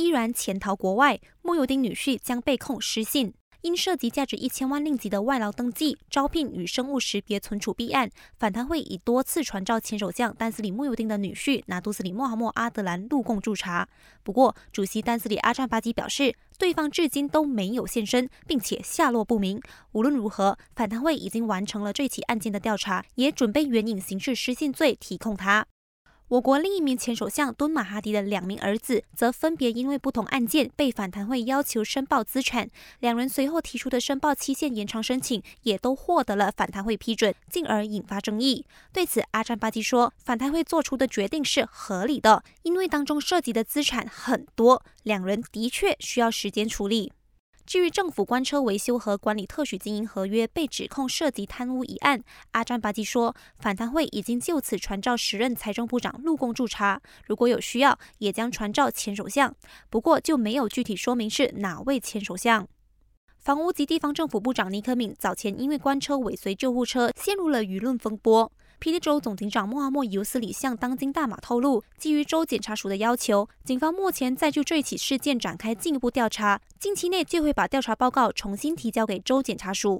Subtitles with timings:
[0.00, 3.34] 依然潜逃国外，穆尤丁女婿将被控失信。
[3.62, 8.08] 因涉及价值一千万令吉的外劳登记、招聘与生物识别存储弊案，
[8.38, 13.86] 反贪会已多次传召前首相丹斯里穆尤丁的女婿拿督斯里穆哈默阿德兰入贡驻查。
[14.22, 19.60] 不过，主席丹斯里阿占巴基表示，对方至今都没有现身，并且下落不明。
[19.92, 25.66] 无论如何，反贪会已经完成了这起案件的调查，也准备援引刑事失信罪提控他。
[26.30, 32.70] 我国另一名前首相敦马哈迪的两名儿子，则分别因为不同案件被反弹会要求申报资产。
[33.00, 38.64] 两人随后提出的申报期限延长申请，也都获得了反弹会批准，进而引发争议。
[38.92, 47.12] 对此，阿占巴基说，反弹会做出的决定是合理的，因为当中涉及的资产很多，两人的确需要时间处理。
[47.70, 52.20] 至于政府官车维修和管理特许经营合约被指控涉及贪污一案，
[52.50, 59.54] 阿占巴基说，反贪会已经就此传召时任财政部长陆贡驻查，如果有需要，也将传召前首相。
[59.88, 62.66] 不过就没有具体说明是哪位前首相。
[63.38, 68.50] 房屋及地方政府部长尼克敏早前因为官车尾随救护车，陷入了舆论风波。
[68.80, 79.98] 霹雳州总警长穆阿莫尤斯里向当今大马透露，基于州检察署的要求，警方目前在就这起事件展开进一步调查，近期内就会把调查报告重新提交给州检察署。